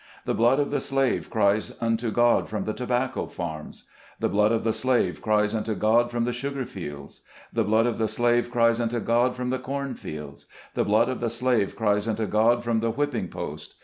[0.25, 3.83] The blood of the slave cries unto God from the tobacco farms.
[4.19, 7.21] The blood of the slave cries unto God from the sugar fields.
[7.53, 10.47] The blood of the slave cries unto God from the corn fields.
[10.73, 13.75] The blood of the slave cries unto God from the whipping post.